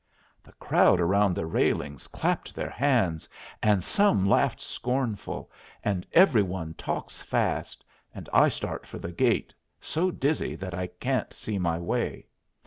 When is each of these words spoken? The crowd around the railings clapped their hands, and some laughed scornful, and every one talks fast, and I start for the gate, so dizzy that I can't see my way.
The 0.41 0.53
crowd 0.53 0.99
around 0.99 1.35
the 1.35 1.45
railings 1.45 2.07
clapped 2.07 2.55
their 2.55 2.71
hands, 2.71 3.29
and 3.61 3.83
some 3.83 4.27
laughed 4.27 4.59
scornful, 4.59 5.51
and 5.83 6.07
every 6.11 6.41
one 6.41 6.73
talks 6.73 7.21
fast, 7.21 7.85
and 8.15 8.27
I 8.33 8.47
start 8.47 8.87
for 8.87 8.97
the 8.97 9.11
gate, 9.11 9.53
so 9.79 10.09
dizzy 10.09 10.55
that 10.55 10.73
I 10.73 10.87
can't 10.87 11.31
see 11.31 11.59
my 11.59 11.77
way. 11.77 12.25